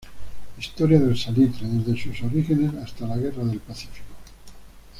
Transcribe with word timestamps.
Historia 0.57 0.99
del 0.99 1.15
salitre, 1.15 1.67
desde 1.67 1.95
sus 2.01 2.23
orígenes 2.23 2.73
hasta 2.83 3.05
la 3.05 3.17
Guerra 3.17 3.43
del 3.43 3.59
Pacífico. 3.59 4.01